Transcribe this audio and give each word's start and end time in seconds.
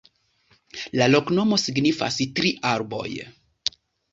La 1.01 1.09
loknomo 1.15 1.59
signifas: 1.65 2.17
tri 2.41 2.53
arboj. 2.71 3.07